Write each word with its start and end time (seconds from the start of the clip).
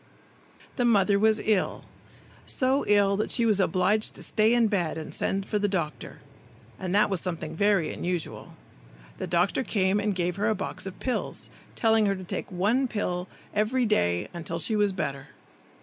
The 0.77 0.83
mother 0.83 1.19
was 1.19 1.39
ill, 1.43 1.83
so 2.47 2.83
ill 2.87 3.15
that 3.17 3.29
she 3.29 3.45
was 3.45 3.59
obliged 3.59 4.15
to 4.15 4.23
stay 4.23 4.55
in 4.55 4.67
bed 4.67 4.97
and 4.97 5.13
send 5.13 5.45
for 5.45 5.59
the 5.59 5.67
doctor, 5.67 6.21
and 6.79 6.95
that 6.95 7.07
was 7.11 7.21
something 7.21 7.55
very 7.55 7.93
unusual. 7.93 8.55
The 9.17 9.27
doctor 9.27 9.61
came 9.63 9.99
and 9.99 10.15
gave 10.15 10.37
her 10.37 10.49
a 10.49 10.55
box 10.55 10.87
of 10.87 10.99
pills, 10.99 11.51
telling 11.75 12.07
her 12.07 12.15
to 12.15 12.23
take 12.23 12.51
one 12.51 12.89
every 13.53 13.85
day 13.85 14.27
until 14.33 14.57
she 14.57 14.75
was 14.75 14.91
better. 14.91 15.27